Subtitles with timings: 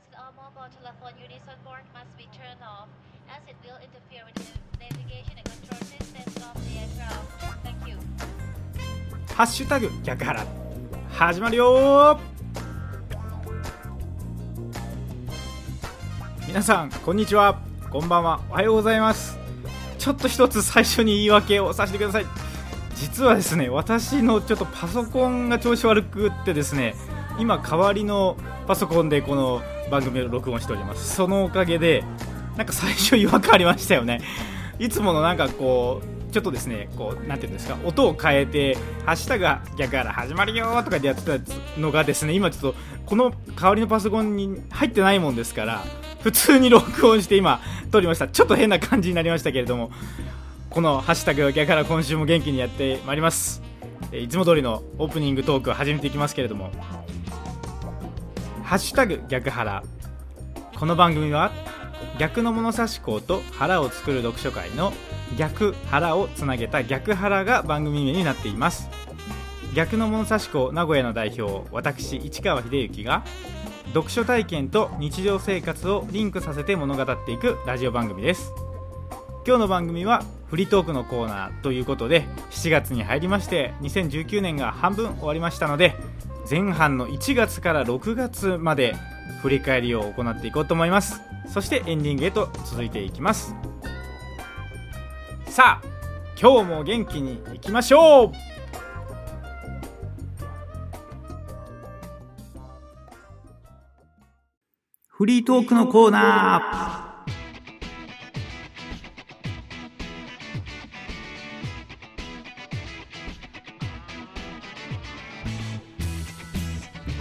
[0.00, 2.88] devices or mobile telephone unison board must be turned off
[3.28, 7.64] as it will interfere with the navigation and control systems of the aircraft.
[7.64, 7.96] Thank you.
[9.34, 10.44] ハッシュタグ逆腹
[11.10, 12.18] 始まるよ
[16.46, 19.38] 皆さんこんにちはこんばんはおはようございます
[19.98, 22.26] ちょっと一つ最初に言い訳をさせてください
[22.96, 26.94] 実はですね私のちょっとパソコンが調子悪くってですね
[27.38, 28.36] 今代わりの
[28.66, 31.14] パソコンでこの番組を録音しております。
[31.14, 32.04] そのおかげで
[32.56, 34.20] なんか最初違和感ありましたよね。
[34.78, 41.38] いつものなんかこうちょっとですねこうなていうんですか音を変えて「ハッシュタグ逆から始まるよ」とかでやってた
[41.78, 45.84] のがですね今ちょっとこの代わりのパソコンに入ってないもんですから
[46.22, 48.28] 普通に録音して 今撮りました。
[48.28, 49.90] ちょっと変な感じになりましたけれども
[50.70, 53.62] この「ハッシュタグ逆から今週も元気にやってまいります。
[54.12, 56.70] いつも通りのオープニングトークを始めていきますけれども
[58.70, 59.82] 「ハッシュタグ逆腹」
[60.78, 61.50] この番組は
[62.20, 64.92] 逆の物差し校と腹を作る読書会の
[65.36, 68.88] 逆腹をつなげた逆腹が番組名になっています。
[69.74, 73.24] 逆の物差し校名古屋の代表私市川秀幸が
[73.86, 78.52] 読書体験と日常生活をリンクさせて物語っていくラジオ番組です。
[79.44, 85.96] 今日の番組はフリートークのコーナーということで7月に入りまして2019年が半分終わりましたので
[86.50, 88.96] 前半の1月から6月まで
[89.40, 91.20] 振り返りを行っていこうと思います。
[91.46, 93.54] そしてエンディングへと続いていきます。
[95.46, 95.86] さあ
[96.40, 98.32] 今日も元気にいきましょう。
[105.06, 106.99] フリートークのコーナー。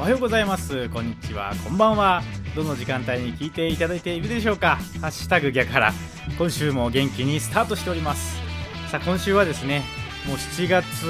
[0.09, 0.89] はようございます。
[0.89, 1.53] こんにちは。
[1.63, 2.23] こんばんは。
[2.55, 4.77] どの時間帯に聞いていただいているでしょうか。
[5.01, 5.93] ハッシュタグ逆から。
[6.35, 8.35] 今週も元気にスタートしております。
[8.89, 9.84] さあ今週はですね
[10.25, 11.03] もう7月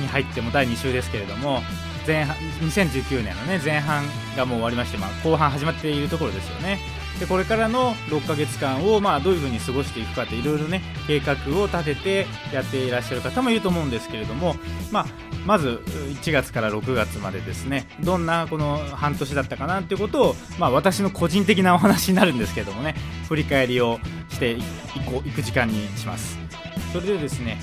[0.00, 1.60] に入っても第2週ですけれども
[2.04, 4.04] 前半2019年のね前半
[4.36, 6.80] がもう終わりまして、まあ、後半始まっているところですよね。
[7.20, 14.54] でこれからの6ヶ月間をまあどういうふうに過ごしていくかっていろいろね計画を立ててやっていらっしゃる方もいると思うんですけれども、
[14.90, 15.06] まあ、
[15.46, 15.82] まず
[16.22, 22.94] 1月から6月までですねどんなこの半年だったかなっていうことを、まあ、私の個人的なお話になるんですけれどもね
[23.28, 23.98] 振り返りを
[24.28, 24.60] してい
[25.06, 26.38] こういく時間にします。
[26.92, 27.58] それでですね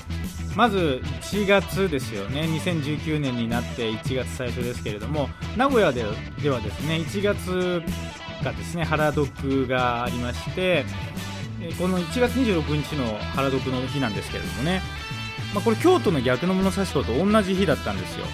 [0.56, 6.12] まず1月ですよね2019年になって1月最初ですけれども名古屋では
[6.60, 7.82] ですね1月
[8.44, 10.86] がですね原読がありまして
[11.80, 14.82] この1月26日の原読の日なんですけれどもね、
[15.54, 18.26] まあ、これ京都の逆の物差し子と同じ日だったんですよ。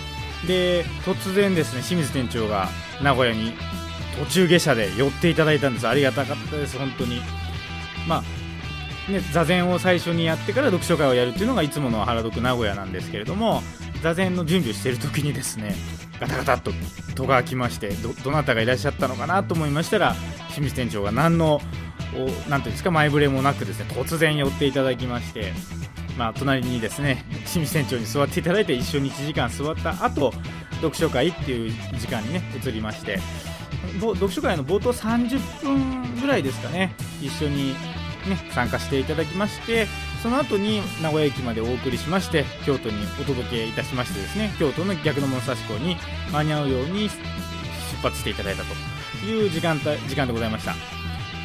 [0.47, 2.69] で突然ですね清水店長が
[3.03, 3.53] 名古屋に
[4.25, 5.87] 途中下車で寄っていただいたんです。
[5.87, 7.21] ありがたかったです本当に。
[8.07, 8.23] まあ
[9.11, 13.63] ね、座禅を最初にやってから読書会をやるっていうのがいつもの原読名古屋なんですけれども
[14.03, 15.75] 座禅の準備をしている時にですね
[16.19, 16.71] ガタガタと
[17.15, 20.15] 戸が開きましてどなたがいらっしゃったのかなと思いましたら
[20.49, 21.61] 清水店長が何の
[22.15, 25.53] おなんていうんですか前触れもなくですね突然寄っていただきまして、
[26.17, 30.33] まあ、隣にですね清水店長に座っていただいて一緒に1時間座った後
[30.75, 33.19] 読書会っていう時間にね移りまして
[33.99, 37.75] 読書会の冒頭30分ぐらいですかね一緒に
[38.29, 39.87] ね、参加していただきまして
[40.21, 45.97] その後に名古屋駅までお送りしまして京都にお届けいたしましてですね京都の逆の物差し港に
[46.31, 50.71] 間に合うように出発していただいたという時間時間でございました、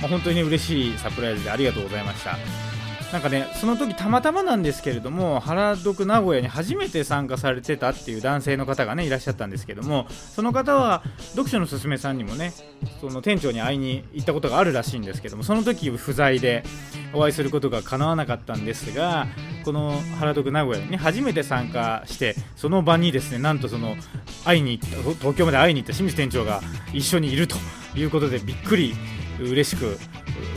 [0.01, 2.74] まあ、本当に嬉しいサプライズでありがとうございました。
[3.13, 12.53] なんかねその時たまたまなんですけれども原宿名古屋に初めて参加されてたっていう男性の方がねいらっしゃったんですけどもその方は読書のすすめさんにもね
[13.01, 16.65] その店長に会いに行ったことがあるらしいんですけどもその時不在で
[17.13, 19.27] お会いすることが叶わなかったんですが
[19.65, 23.97] この原宿名古屋に、初めて参加してその場にですねなんとその
[24.45, 26.61] 会いに行った東京まで会いに行った清水店長が
[26.93, 27.57] 一緒にいると
[27.97, 28.95] いうことでびっくり
[29.41, 29.99] 嬉しく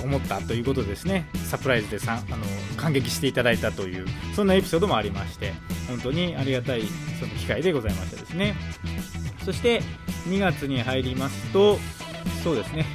[0.04, 1.30] 思ったということですね。
[1.46, 2.46] サプライズでさあの
[2.78, 5.54] 感激していただいたというそんなエピソードもありまして
[5.88, 6.84] 本当にありがたい
[7.20, 8.56] その機会でございましたですね。
[9.44, 9.82] そして
[10.28, 11.80] 2月に入りますと
[12.44, 12.86] そうですね。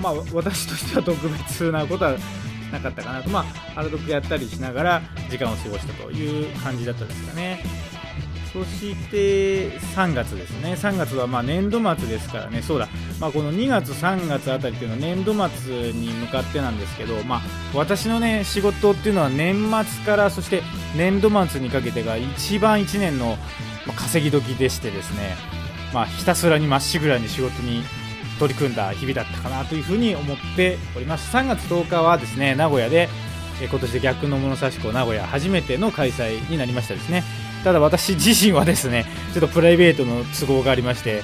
[0.00, 2.16] まあ私としては特別なことは
[2.70, 3.30] なかったかなと。
[3.30, 3.42] まあ
[3.74, 7.64] 原読やったりしながら時間を過ごしたという感じだったですかね。
[8.52, 12.88] そして3月ですね、3月はま年度末ですからね、そうだ、
[13.18, 17.40] まあ、この2月、3月あたりっていうのは年度末に向かってなんですけど、まあ、
[17.74, 20.62] 私のね仕事っていうのは年末からそして
[20.94, 23.38] 年度末にかけてが一番1年の
[23.96, 25.34] 稼ぎ時でしてですね、
[25.94, 27.82] まあ、ひたすらにまっしぐらに仕事に
[28.38, 31.34] 取り組んだ日々だったかなというふうに思っております。
[31.34, 33.08] 3月10日はですね名古屋で
[33.62, 37.22] え今年で逆の物差し子名古屋初めての開催になりましたですね。
[37.64, 41.22] ただ私自身はですねちょっとプライベートの都合がありまして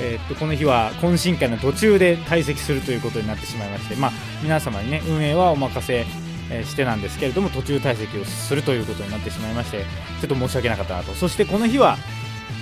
[0.00, 4.12] えー、っとこの日は懇親会の途中で退席するということになってしまいまして、まあ、
[4.42, 6.04] 皆様にね運営はお任せ
[6.64, 9.84] してなんですけれども途中退席をするということになってしまいまして
[10.20, 11.12] ちょっと申し訳なかったなと。
[11.12, 11.96] そしてこの日は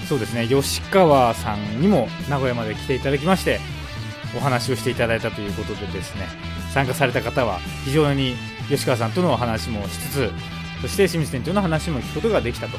[0.08, 3.60] そうですね吉川さんにも名古屋まで来ていただきまして
[4.36, 6.26] お話をしていただいたということでですね
[6.72, 8.34] 参加された方は非常に
[8.68, 10.30] 吉川さんとのお話もしつつ
[10.80, 12.76] そして清水店長の話も聞くことができたと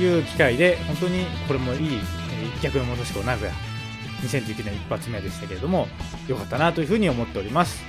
[0.00, 2.00] いう機会で本当にこれもいい
[2.62, 3.52] 逆の元志向名古屋
[4.22, 5.88] 2019年一発目でしたけれども
[6.28, 7.82] 良かったなというふうに思っております。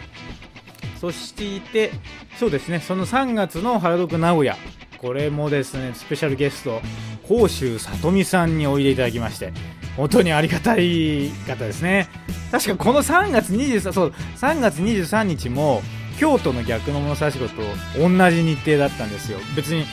[1.00, 1.92] そして
[2.40, 4.56] そうですねその3月の原宿名古屋
[5.00, 6.80] これもですねスペシャルゲスト
[7.28, 9.52] 甲州さとみさんにおいでいただきまして
[9.98, 12.08] 本当にありがたい方ですね。
[12.52, 15.82] 確かこの3月23そう3月23日も
[16.20, 17.62] 京都の逆の物差し子と
[17.98, 19.40] 同じ日程だったんですよ。
[19.56, 19.86] 別に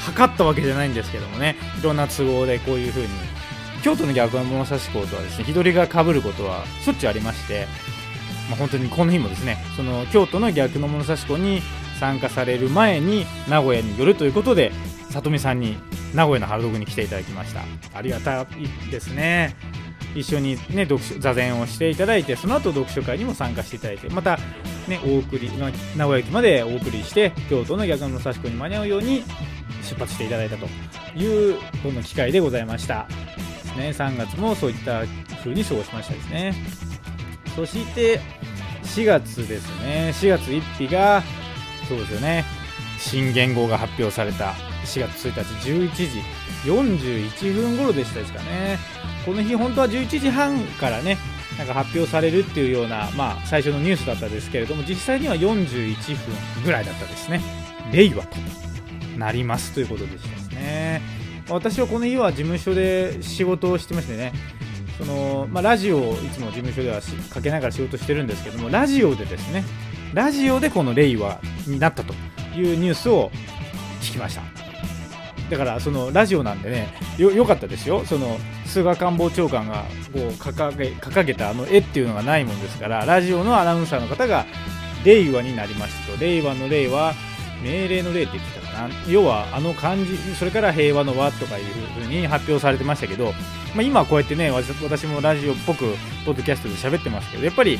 [0.00, 1.56] 測ったわけじゃないんですけどもね。
[1.78, 3.08] いろんな都合でこういう風に。
[3.82, 7.66] 京都の逆の物差し子とはですね日取りがかぶることはしょっちゅうありまして。
[8.48, 11.62] まあ、本当にこの日もですねその京都の逆の物差し子に
[11.98, 14.70] 参加される前に名古屋に寄るということで
[15.10, 15.78] 里見さんに
[16.14, 17.62] 名古屋のハルドグに来ていただきました。
[17.94, 18.46] ありがたい
[18.90, 19.56] ですね。
[20.14, 24.38] 一緒にね読書座禅をしていただいてその後読書会にも参加していただいてまた
[24.88, 25.50] ねお送り
[25.96, 29.24] 名古屋駅までお送りして京都の逆の物差し子に間に合うように
[29.82, 30.66] 出発していただいたと
[31.16, 33.06] いうこの機会でございました。
[33.76, 33.90] ね。
[33.90, 35.04] 3月もそういった
[35.38, 36.54] 風に過ごしましたですね。
[37.54, 38.20] そして
[38.82, 40.12] 4月ですね。
[40.14, 41.22] 4月1日が
[41.88, 42.44] そうですよね。
[42.98, 44.54] 新元号が発表された。
[44.84, 46.22] 4月1日11時
[46.70, 48.78] 41分頃でしたですかね。
[49.24, 51.18] この日本当は11時半からね
[51.58, 57.40] なんか発表されるっていうような、まあ、最初のニュースだったですけれども実際には41分ぐらいだったですね。
[57.92, 58.36] 令和と
[59.16, 61.24] なりますということでしたね。
[61.48, 64.32] 私はこの日は事務所で仕事をしてましてね
[64.98, 67.00] その、まあ、ラジオをいつも事務所では
[67.30, 69.64] かけながら仕事してるんですけどもラジオでですね
[70.14, 72.14] ラジオでこの令和になったと
[72.56, 73.30] いうニュースを
[74.00, 74.63] 聞きました。
[75.50, 76.88] だからそのラジオなんでね
[77.18, 78.04] よよかったですよ。
[78.04, 84.46] その菅官房長官がこう掲げ掲げたあの絵っていうのがないもんですからラジオのアナウンサーの方が
[85.04, 86.20] 令和になりましたと。
[86.20, 87.12] 令和の令は
[87.62, 88.94] 命令の令って言ってたかな。
[89.08, 91.64] 要はあの漢字それから平和の和とかいう
[92.00, 93.32] ふうに発表されてましたけど、
[93.74, 95.94] まあ、今こうやってね私もラジオっぽく
[96.24, 97.78] ポッドキャストで喋ってますけどやっぱり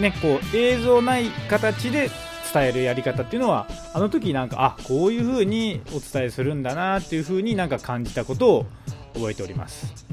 [0.00, 2.10] ねこう映像ない形で
[2.52, 8.66] 伝えるやり方っていうのはあの時なんかあこういう風にお伝えするんだなっていう風になんか感じたことを
[9.14, 10.06] 覚えております。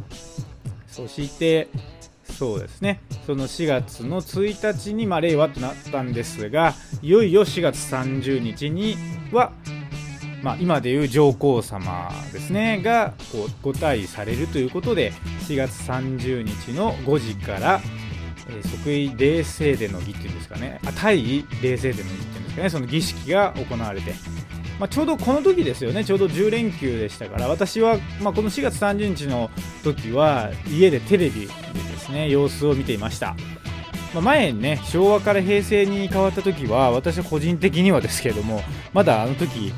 [0.87, 1.69] そして
[2.23, 3.01] そうですね。
[3.25, 8.95] その4月の1日に、まあ、令和となったんですがいよいよ4月30日に
[9.31, 9.51] は、
[10.41, 15.11] まあ、今でいう上皇様ですねがこうご退位されるということで
[15.47, 17.81] 4月30日の5時から
[18.49, 24.13] え即位冷静殿の儀っていうんですかね、あ対位冷静殿の儀っていうんですかね、その儀式が行われて、
[24.79, 29.51] まあ、ちょうどこの時ですよね、ちょうど10連休でしたから、私は、まあ、この4月30日の
[29.83, 31.51] 時は、家でテレビでで
[31.99, 33.35] すね、様子を見ていました。
[34.13, 38.63] まあ、前にね、昭和から平成に変わった時は、私は個人的にはですけれども、
[38.93, 39.73] まだあの時、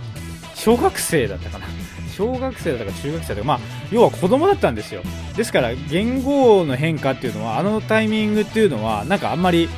[0.53, 1.65] 小学生だったかな。
[2.11, 3.59] 小学生だったか中学生だったか、まあ、
[3.91, 5.01] 要は子供だったんですよ。
[5.35, 9.69] ですから、言語の変化っていうのは、あのタイミングっていうのは、なんかあんまり、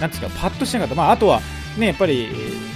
[0.00, 0.94] なんですか、パッとしなかった。
[0.94, 1.40] まあ、あとは、
[1.78, 2.28] ね、やっぱり、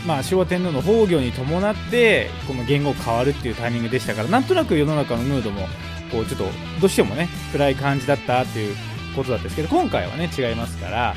[0.07, 5.67] まあ、昭和天皇の崩御に伴って、この言語変わるっていうタイミングでしたから、なんとなく世の中のムードも、
[6.11, 6.45] こう、ちょっと、
[6.81, 8.77] どうしてもね、暗い感じだったっていう
[9.17, 11.15] ことだったんですけど、今回はね、違いますから、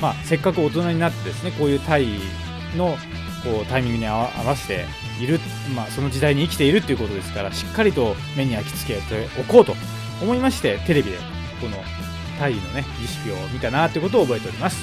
[0.00, 2.06] まあ、せっかく大人になってですね、こういうタイ
[2.76, 2.96] の、
[3.42, 4.84] こう、タイミングに合わせて、
[5.20, 5.38] いる、
[5.76, 9.74] まあ、その時代に生きているということですからしっかりと目に焼き付けておこうと
[10.22, 11.18] 思いましてテレビで
[11.60, 11.76] この
[12.38, 14.82] タイのね儀式を見たなということを覚えております。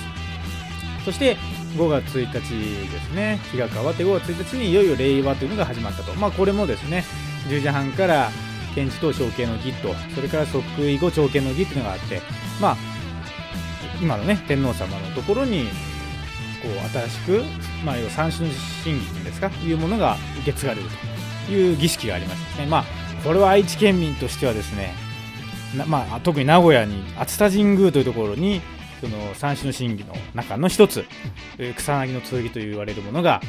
[1.04, 1.38] そして
[1.76, 3.40] 5月1日ですね。
[3.52, 6.14] 日が変わって5月1日にいよいよ令和というのが始まったと。
[6.14, 7.04] まあこれもですね
[7.48, 8.30] 10時半から
[8.76, 12.22] 検事と承継の儀とそれから即位後朝見の儀というのがあって
[12.62, 12.78] まあ
[14.00, 15.70] 今のね天皇様のところに
[16.68, 17.44] こう新しく、
[17.86, 20.88] まあ、要は三種の神儀というんですかいうものが受け継がれる
[21.48, 22.84] という儀式がありまして、まあ、
[23.24, 24.94] これは愛知県民としてはですね
[25.86, 28.62] まあ、特に名古屋に熱田神宮というところに
[29.02, 31.06] その三種の神儀の中の一つ
[31.76, 33.42] 草薙の剣と言われるものが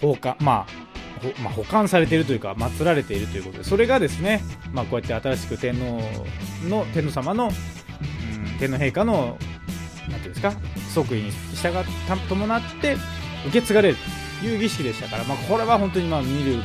[0.00, 6.02] 放火、まあ、まあ、保管されているというか祀られているということでそれがですね、まあ、こうやって新しく天皇
[6.68, 9.38] の天皇様の、うん、天皇陛下の
[10.10, 10.52] なんていうんですか
[11.04, 11.72] 即位に従っ
[12.08, 12.96] た伴って
[13.46, 13.96] 受け継がれる
[14.40, 16.62] という儀式でしたから、まあ、これは本当にまあ見る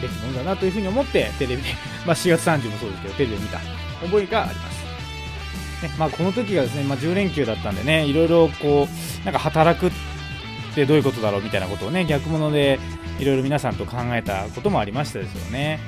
[0.00, 1.70] べきものだなというふうに思ってテレビで、
[2.06, 3.58] まあ、4月30もそうですけどテレビで見た
[4.04, 4.82] 覚えがあります。
[5.82, 9.90] ねまあ、この時がですね、まあ、10連休だったんでねいろいろこうなんか働くっ
[10.74, 12.78] てどういうことだろうみたいなことをね逆物で
[13.18, 15.80] いろいろ皆さんと考えたこともありましたですよね。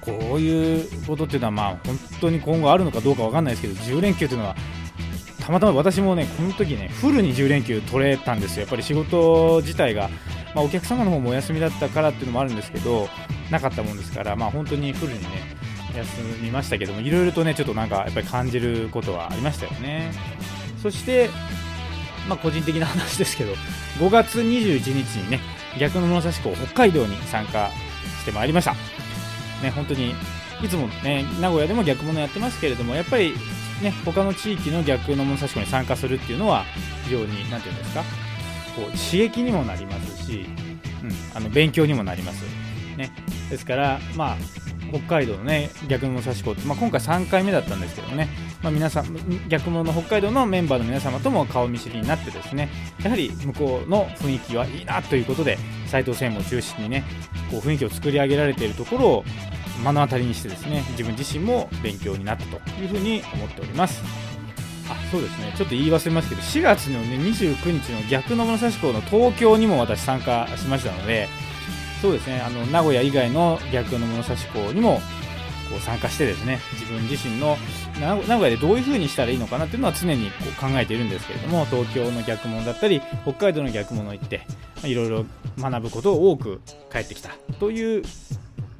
[0.00, 4.56] こういうことっていうのはまあ本当に今後あるのかどうかわかんないですけど10連休というのは
[5.44, 8.62] たまたま私もねこの時ねフルに10連休取れたんですよ。
[8.62, 10.08] やっぱり仕事自体が、
[10.54, 13.08] まあ、お客様の方もお休みだったからっていうのもあるんですけど
[13.50, 15.28] なかったもんですからまあ本当にフルにね
[15.94, 20.12] 休みましたけどもいろいろとねちょっとなんかやっぱり感じることはありましたよね。
[20.82, 21.28] そして
[22.26, 23.52] まあ個人的な話ですけど
[23.98, 25.40] 5月21日にね
[25.78, 27.70] 逆の物差し港北海道に参加
[28.22, 28.74] してまいりました。
[29.62, 30.14] ね、本当に
[30.62, 33.34] いつもね名古屋でも逆物やってますけれどもやっぱり
[33.82, 36.64] ね他の地域の逆の物差し子に参加するっていうのは
[37.04, 38.02] 非常に何て言うんですか
[38.76, 40.46] こう刺激にもなりますし、
[41.02, 42.44] うん、あの勉強にもなります、
[42.96, 43.10] ね、
[43.50, 44.36] ですからまあ
[44.90, 48.28] 北海道のね逆物差し子って、まあ、今回3回目だったんですけどね、
[48.62, 52.68] まあ、皆さん逆物の北海道のメンバーの皆様とも顔見知りになってですね
[53.02, 57.04] やはり向こうの雰囲気はいいなということで斉藤専務を中心にね
[57.50, 59.24] こう雰囲気を作り上げられているところを
[59.82, 64.02] 目の当たりにしてですね自分自身も勉強になったというふうに思っております。
[64.90, 65.54] あそうですね。
[65.56, 71.28] ちょっと言い忘れますけど4月の、ね、29日の逆の物差し校の東京にも私参加しましたので
[72.02, 72.40] そうですね。
[72.40, 75.00] あの名古屋以外の逆の物差し校にも
[75.70, 77.56] こう参加してですね自分自身の
[78.00, 84.46] 名古屋でどういう風にしたらいいのかなっていうのは常にこう考えているんですけれども東京の逆物だったり北海道の逆物行って
[84.84, 85.24] いろいろ
[85.58, 86.60] 学ぶことを多く
[86.92, 88.02] 帰ってきたという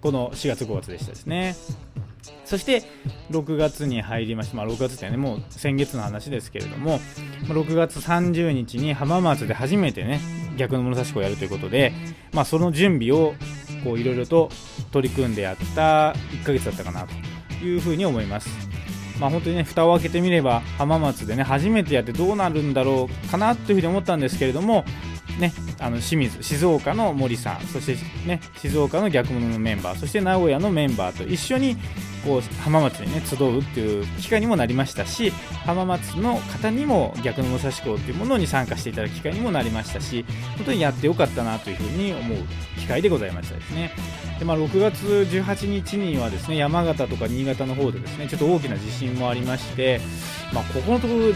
[0.05, 1.57] この4月5月でしたですね
[2.45, 2.83] そして
[3.31, 6.99] 6月に入りまして、まあ、6月ってねもう先月の話ですけれども
[7.45, 10.21] 6月30日に浜松で初めてね
[10.59, 11.95] 逆の物差し子をやるということで、
[12.35, 13.33] まあ、その準備を
[13.83, 14.51] こういろいろと
[14.93, 18.51] 取り組んでやった1ヶ月だったかなというふうに思います。
[19.19, 24.85] まあ、本当にね蓋を開けてみれば浜松でね初めてやってどうなるんだろうかなというふうに思ったんですけれども
[25.39, 31.77] ね、あの清水静岡の森さんそして、ね、静岡の逆物のメンバーそして名古屋のメンバーと一緒に
[32.25, 35.31] こう浜松に、ね、集うっていう機会にもなりましたし
[35.67, 40.25] 浜松の方にも逆の武蔵校というものに参加していただく機会にもなりましたし
[40.57, 42.39] 本当にやってよかったなというふうに思う
[42.79, 43.93] 機会でございましたですね。
[44.39, 50.01] で、まあ、6月18日にはですね山形とか新潟の方でですねちょっと大きな地震もありまして
[50.55, 51.33] まあ、ここのところ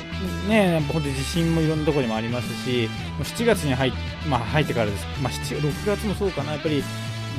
[0.49, 2.89] ねやっぱ本当に地震もいろんなところにもありますし
[3.21, 3.88] 7月に入,、
[4.29, 6.83] まあ、入ってからです、まあ、7 6月もそうかなやっぱり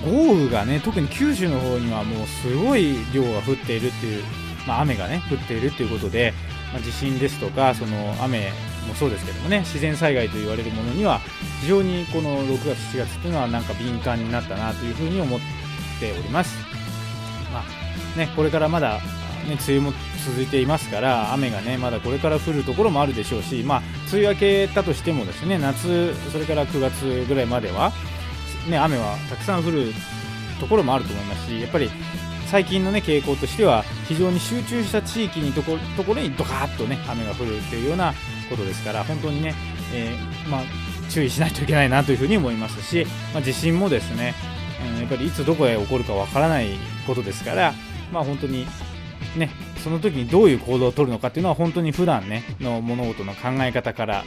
[0.06, 4.24] 豪雨がね特に九州の方にはもうすごい量が降っているっていう、
[4.68, 6.34] まあ、雨がね降っているということで、
[6.72, 8.52] まあ、地震ですとかその雨
[8.88, 11.20] もそうですけどもね自然災害と言われるものには
[11.62, 15.40] 非常にこの6月7月っていうのはなんか敏感になったなというふうに思っ
[16.00, 16.56] ております。
[17.52, 17.80] まあ
[18.18, 19.00] ね、これからまだ
[19.50, 19.94] ね、梅雨も
[20.26, 27.92] 続いていますから雨がねまだこれから降るところもあるでしょうし、まあ、梅雨明けたとしてもですね夏、それから9月ぐらいまでは、
[28.70, 29.92] ね、雨はたくさん降る
[30.60, 31.90] ところもあると思いますしやっぱり
[32.48, 38.14] 最近の、ね、傾向としては非常に集中した地域にとこところにドカーッと、ね、雨が降るというような
[38.50, 39.54] ことですから本当にね、
[39.94, 40.62] えー、まあ、
[41.10, 44.34] 注意しないといけないなというふに思いますし、まあ、地震もですね、
[44.82, 46.70] えー、やっぱりいつどこへ起こるかわからない
[47.06, 47.74] ことですから、
[48.12, 48.66] まあ、本当に
[49.36, 49.52] ね、
[49.84, 54.24] その時にどういう行動をとるのかっていうのは本当に普段ねの物事の考え方から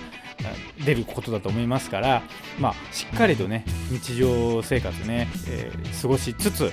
[0.84, 2.22] 出ることだと思いますから、
[2.58, 6.72] まあ、しっかりとね日常生活ね、えー、過ごしつつ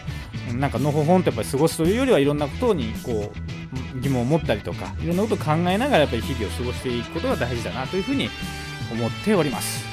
[0.54, 3.32] なんかのほほんとやっぱり過ごすというよりはいろんなことにこ
[3.96, 8.30] う疑問を持ったりとかいろんなことを考えながらやっぱり日々を過ごしていくことが大事だなというふうに
[8.92, 9.84] 思っております。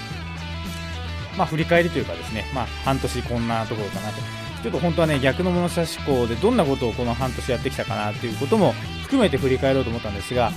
[1.36, 4.45] まあ、振り返りというかですね、まあ、半年こんなところかなと。
[4.62, 8.72] ちょっと本当はね逆の物差し校でどんなことをこの半年やってきたかなということも
[9.02, 10.50] 含めて振り返ろうと思ったんですが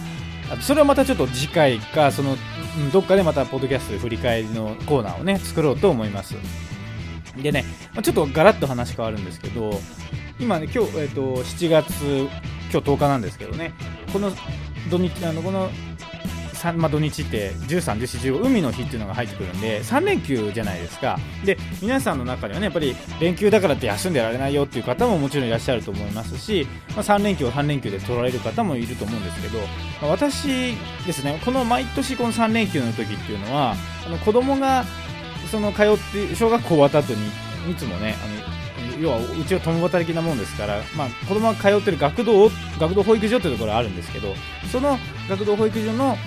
[0.62, 2.36] それはまたちょっと次回かその
[2.92, 6.36] どっかでまたポッドキャストで振り返りのコーナーをね作ろうと思います。
[7.38, 7.64] でね
[8.02, 9.80] ちょっとガラッと話変わるんですけど
[10.40, 12.30] 今ね今日、えーと、と7月今
[12.72, 13.74] 日10日なんですけどね
[14.12, 14.32] この
[14.90, 15.70] 土日あのこの
[16.76, 21.18] まあ、土日って13、14、15海の日っていうのが入ってくるんで3連休じゃないですか。
[21.46, 29.66] で皆さんの中にはねやっぱり連休だからって休んでられないよっていう方ももちろんいらっしゃると思いますし、まあ、3連休を3連休で取られる方もいると思うんですけど、ま
[30.04, 30.76] あ、私
[31.06, 33.76] ですねこの毎年この3連休の時っていうのは
[34.06, 34.84] あの子供が
[35.52, 37.28] その通って小学校終わった後に
[37.72, 38.50] いつもねあの
[39.02, 42.50] 要はうちは共働きなもんですから、まあ、子供が通ってる学童
[42.80, 44.36] 学童保育所というところがあるんですけど
[44.72, 44.98] その
[45.30, 46.18] 学童保育所の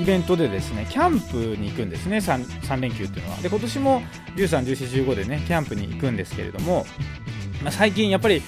[0.00, 3.38] イベントでですねキャンプに行くんですね 3, 3連休っていうのは。
[3.38, 4.02] で今年も
[4.36, 6.86] 13、14、15でねキャンプに行くんですけれども、
[7.62, 8.42] まあ、最近やっぱり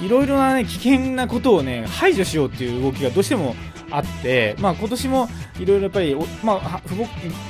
[0.00, 3.54] いろいろな、ね、危険なことをね排除しようっていう動きがどうしても
[3.90, 6.82] あって、まあ、今年もいろいろやっぱり、まあ、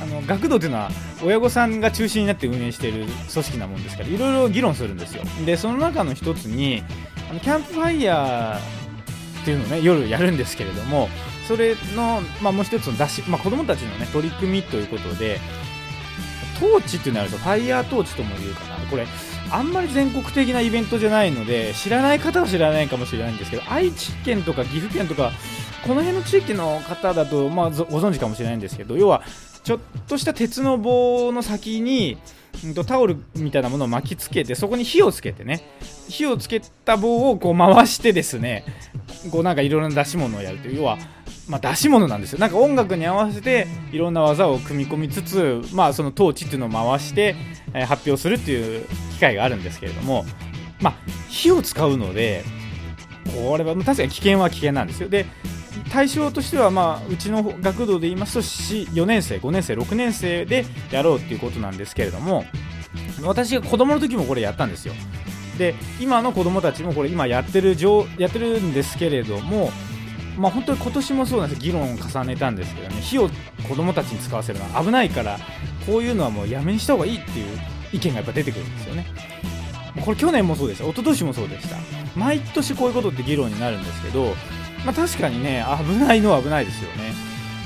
[0.02, 0.90] あの学童というのは
[1.24, 5.22] 親御さんが中心になって運営している組織なもんですからいろいろ議論するんですよ。
[5.46, 6.82] でその中の一つに
[7.30, 11.08] あのキャンプファイヤーっていうのをね夜やるんですけれども
[11.46, 15.40] それの、まあ、もう一つの出し、まあ、子供たちのね取り組みということで
[16.60, 18.72] トーチっていうのあるとファイヤートーチとも言うかな。
[18.86, 19.06] これ
[19.50, 25.32] あんまり全国的なイベントじゃないので知らない方は知らないかもしれないんですけど愛知県とか岐阜県とか
[25.82, 29.22] この辺の地域の方だと、まあ、ご存知かもしれないんですけど要は
[29.62, 32.18] ちょっとした鉄の棒の先に
[32.86, 35.62] タオルみたいなものを巻きつけてそこに火をつけてね
[36.08, 38.64] 火をつけた棒をこう回してですね
[39.30, 40.76] こうなんかいろいろな出し物をやるという。
[40.78, 40.98] 要は、
[41.48, 42.38] まあ、出し物なんですよ。
[42.38, 47.34] なんか音楽に合わせていろんな技を組み込みつつ、まあ、そのトーチっていうのを回して、
[47.74, 50.24] え、発表するっていう機会があるんですけれども、
[50.80, 50.94] まあ、
[51.28, 52.44] 火を使うので
[53.34, 55.08] これは確かに危険は危険なんですよ。
[55.08, 55.26] で
[55.90, 62.44] 対象としては、まあ、うちの学童で言いますと4年生5年生6年生でやろうっていうことなんですけれども
[63.22, 64.94] 私が子供の時もこれやったんですよ。
[65.58, 67.76] で今の子供たちもこれ今やってる
[68.18, 69.70] やってるんですけれども
[70.36, 71.60] まあ、本当に今年もそうなんです。
[71.60, 73.00] 議論を重ねたんですけどね。
[73.00, 73.28] 火を
[73.68, 75.38] 子供たちに使わせるのは危ないから
[75.86, 77.46] こういうのはもうやめにした方がいいっていう
[77.92, 79.06] 意見がやっぱ出てくるんですよね。
[80.04, 80.84] これ去年もそうでした。
[80.84, 81.76] 一昨年もそうでした。
[82.16, 84.34] 毎年こういうことって議論になるんですけど
[84.84, 87.12] まあ、確かにね危ないのは危ないですよね。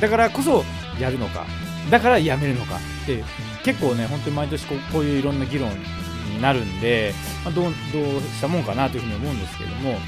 [0.00, 0.64] だからこそ
[1.00, 1.46] やるのか。
[1.90, 2.76] だからやめるのか。
[2.76, 3.24] って
[3.64, 7.72] 結構ね本当に毎年こうこういういろんな議論になるんで、まあ、どうどう
[8.20, 9.98] したもんかなというふうに思うんですけども、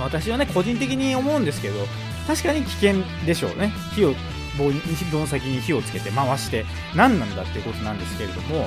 [0.00, 1.74] まあ、私はね個人的に思うんですけど
[2.26, 2.94] 確かに危険
[3.26, 3.72] でしょうね。
[3.94, 4.14] 火を
[4.58, 4.80] 棒に
[5.12, 6.64] 棒の先に火をつけて回して
[6.96, 8.62] 何なんだっていうことなんですけれども、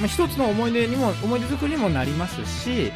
[0.00, 2.92] まあ、一つの思い出にも思い出作りにもなりますし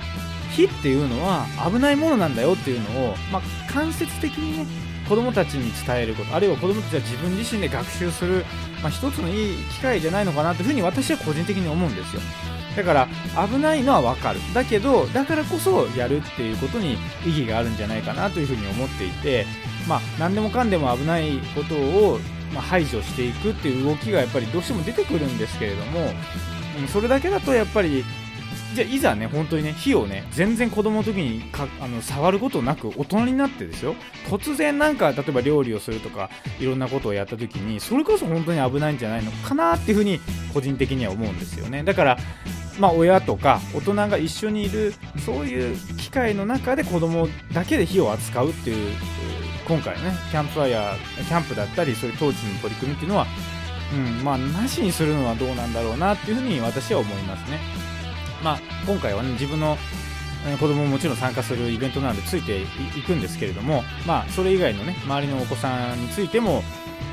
[0.50, 4.66] 火っていうのは危ないものなんだよっていうのを、まあ、間接的にね
[5.09, 8.44] 子供たちに伝えることあるいは子供たちは自分自身で学習する、
[8.83, 12.22] まあ、一つのいい機会じゃないのかなというふうに私は個人的に思うんですよ。
[12.78, 13.08] だから
[13.48, 14.38] 危ないのは分かる。
[14.54, 19.46] だけどだからこそやるっていうことに意義があるんじゃないかなというふうに思っていて
[19.88, 22.20] まあ何でもかんでも危ないことを
[22.54, 26.10] ま排除していくっていう動きがやっぱりどうしても出てくるんですけれども
[26.92, 28.04] それだけだとやっぱり
[28.74, 33.96] じゃいざね本当にね火をね全然子供の時にかあの触ることなく大人になってですよ。
[34.28, 40.20] 突然なんか例えば料理をするとかいろんなことをやった時にそれこそ本当に危ないんじゃないのかなっていうふうに
[40.54, 41.82] 個人的には思うんですよね。
[41.82, 42.18] だから
[42.78, 48.96] まあ、親とか大人が一緒にいるそういう機会の中で子供だけで火を扱うっていう
[49.66, 53.26] 今回ねキャンプファイヤーキャンプだったりそういう当時の取り組みっていうのは、
[53.92, 57.58] うんまあ、なしにするのはどうなんだろうなっていうふうに私は思いますね。
[58.42, 59.76] まあ、今回は、ね、自分の
[60.60, 62.66] 子供ももちろん参加するイベントなのでついてい
[63.04, 66.62] くんですけれども、まあ、それ以外の、ね、周りのお子さんについても、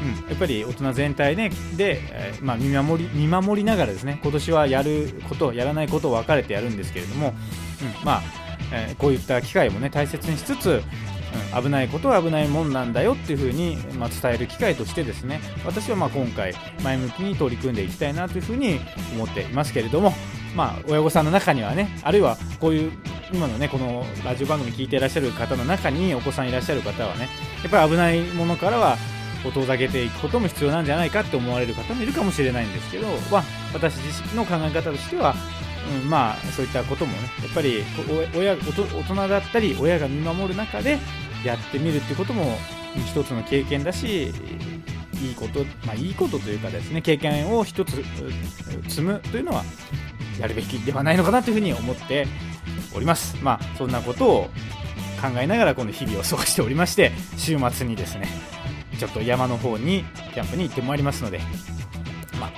[0.03, 8.23] うん、やっぱり大人全体、ね、で、えー、まあ、見守り見守りながらですね今年はやることやらないことを分かれてやるんですけれども、うんまあ
[8.71, 10.83] えー、こういった機会も、ね、大切にしつつ、
[11.55, 16.53] うん、危ないことは危ないもんなんだよっていうふうに、まあ、伝える機会としてですね私はまあ今回
[16.83, 18.79] 前向きに取り組んでいきたいなというふうに
[19.13, 20.13] 思っていますけれども、
[20.55, 22.91] まあ、親御さんの中にはねあるいはこういう
[23.33, 27.27] 今のねこのラジオ番組聞いていらっしゃる方の中にお子さんいらっしゃる方はね
[27.63, 28.97] やっぱり危ないものからは
[29.47, 35.35] を遠ざけていくことも必要なんじゃないかって思われる方もいるかもしれないんですけど、まあ、私自身の考え方としては、
[36.03, 37.83] うん、まあそういったこともねやっぱり
[38.35, 38.61] 親大
[39.03, 40.99] 人だったり親が見守る中で
[41.43, 42.57] やってみるっていうことも
[43.07, 44.31] 一つの経験だし
[45.21, 48.03] いいこと、まあ、いいことというかですね経験を一つ
[48.87, 49.63] 積むというのは
[50.39, 52.27] やるべきではないのかなというふうに思って
[52.93, 53.37] おります。
[53.41, 54.49] まあそんなことを
[55.21, 58.27] 考えながらこの日々を過ごしておりまして週末にですね
[58.95, 60.03] ちょっと山の方に
[60.33, 61.39] キャンプに行ってまいりますので
[62.39, 62.51] まあ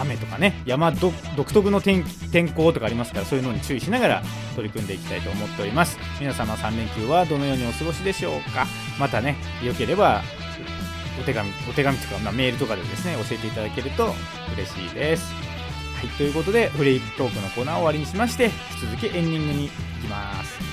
[0.00, 1.12] 雨とかね山独
[1.52, 4.22] 特の天天候とかありますからそういうのに注意しながら
[4.56, 5.98] 取り組んでいきたいと思っております。
[6.18, 8.66] 皆様3連休はどのようにお過ごしでしょうか？
[8.98, 10.22] またね良ければ
[11.20, 14.14] お手紙お手紙とか、まあ、メールとかでですね教えていただけると
[14.54, 15.32] 嬉しいです。
[15.34, 18.54] はい、ということで、フリートークのコーナーを終わりにしまして、引き
[18.86, 19.72] 続きエンディングに行
[20.02, 20.71] きます。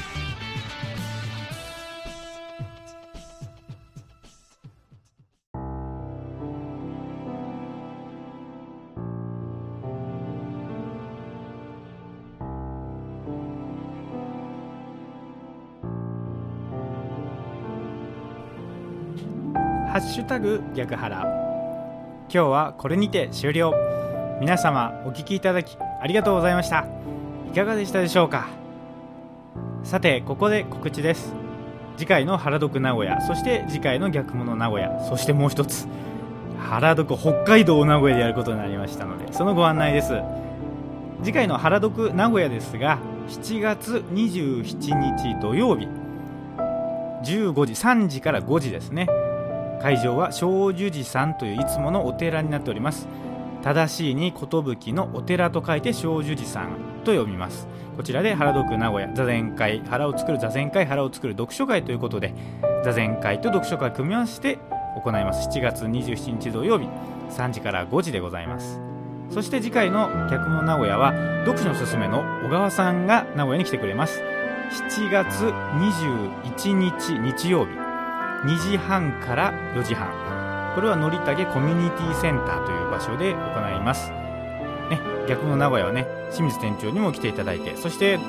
[19.99, 23.73] ハッシュタグ逆腹今日はこれにて終了。
[24.39, 26.85] 皆様お聞きいただきありがとうございました。
[27.51, 28.47] いかがでしたでしょうか？
[29.83, 31.33] さてここで告知です。
[31.97, 35.85] 次回の原読名古屋そして次回の逆物名古屋そしてもう一つ。
[36.57, 40.13] 原読北海道名古屋でやることになりましたのでそのご案内です。
[41.25, 45.89] 次回の原読名古屋ですが7月27日土曜日
[47.25, 49.09] 15時3時から5時ですね。
[49.81, 53.07] 会場は正寿寺さんといういつものお寺になっております。
[53.61, 54.63] 正しいに寿
[54.93, 56.69] のお寺と書いて正寿寺さん
[57.03, 57.67] と読みます。
[57.97, 62.33] こちらで原読名古屋座禅会腹を作る座禅会腹を作る読書会ということで
[62.83, 64.59] 座禅会と読書会組み合わせて
[64.95, 65.49] 行います。
[65.49, 66.87] 7月27日土曜日
[67.31, 68.79] 3時から5時でございます。
[69.29, 71.13] そして次回の客の名古屋は
[71.45, 74.21] 読書のすすめの小川さんが名古屋に来てくれます。
[74.91, 77.88] 7月21日日曜日。
[78.45, 80.07] 2時半から4時半。
[80.75, 84.11] これはのりたけコミュニティセンターという場所で行います。
[84.89, 88.19] ね逆の名古屋はね清水店長にも来ていただいてそして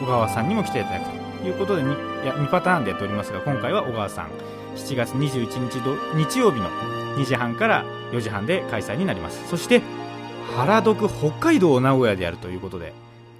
[0.00, 4.28] 小川さんにも来ていただくということで 2, いや2パターンでやっておりますが今回は小川さん。
[4.76, 5.80] 7月21日
[6.14, 6.68] 日曜日の
[7.16, 9.48] 2時半から4時半で開催になります。
[9.48, 9.82] そして
[10.56, 12.92] 原読北海道名古屋でやるということで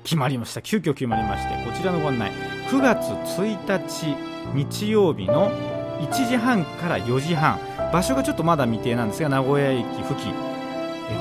[0.05, 0.63] 決まりました。
[0.63, 2.33] 急遽決まりましてこちらのご案内。
[2.69, 4.17] 9月1日
[4.55, 5.51] 日曜日の
[6.01, 7.59] 1時半から4時半。
[7.93, 10.33] 場所がちょっとまだ未定なんですが名古屋駅付近。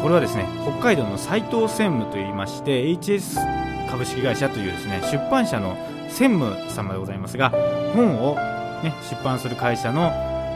[0.02, 5.76] これはですね北海道の斉藤専務といいまして HS 株式会社というですね出版社の
[6.10, 7.50] 専務様でございますが
[7.96, 8.36] 本を、
[8.84, 10.12] ね、出版する会社の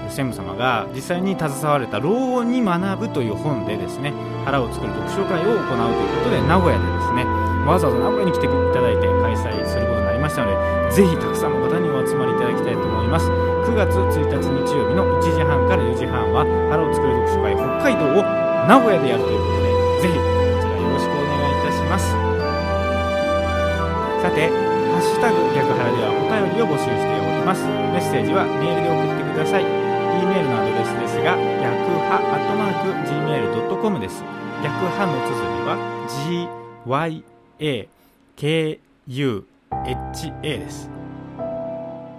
[0.10, 4.14] 専務様が実際に携われた「老後に学ぶ」という本でですね
[4.46, 7.26] 腹を作る読書会を行うということで名古屋でですね
[7.66, 10.56] わざわざ名古屋に来ていただいて開催することましたので
[10.96, 13.28] ぜひたくさんの方にお集まりいただきたいと思います。
[13.68, 20.24] 9月1日日曜日の1時半から4時半は腹を作る読書会北海道を名古屋でやるということでぜひこ
[20.64, 22.16] ちらよろしくお願いいたします。
[24.24, 27.68] さてハッシュタグ逆腹ではお便りを募集しております。
[27.68, 29.68] メッセージはメールで送ってください。
[29.68, 29.68] E
[30.24, 34.24] メールのアドレスですが逆派アットマーク Gmail.com です。
[34.64, 35.76] 逆派の綴りは
[38.40, 39.52] GYAKU
[39.86, 40.90] HA です。